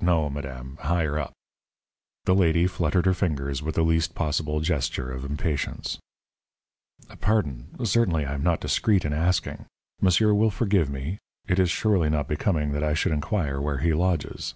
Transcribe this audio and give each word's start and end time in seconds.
"No, 0.00 0.30
madame; 0.30 0.78
higher 0.82 1.18
up." 1.18 1.32
The 2.24 2.36
lady 2.36 2.68
fluttered 2.68 3.04
her 3.04 3.14
fingers 3.14 3.64
with 3.64 3.74
the 3.74 3.82
least 3.82 4.14
possible 4.14 4.60
gesture 4.60 5.10
of 5.10 5.24
impatience. 5.24 5.98
"Pardon. 7.20 7.66
Certainly 7.84 8.24
I 8.24 8.34
am 8.34 8.44
not 8.44 8.60
discreet 8.60 9.04
in 9.04 9.12
asking. 9.12 9.66
Monsieur 10.00 10.34
will 10.34 10.50
forgive 10.50 10.88
me? 10.88 11.18
It 11.48 11.58
is 11.58 11.68
surely 11.68 12.10
not 12.10 12.28
becoming 12.28 12.70
that 12.74 12.84
I 12.84 12.94
should 12.94 13.10
inquire 13.10 13.60
where 13.60 13.78
he 13.78 13.92
lodges." 13.92 14.54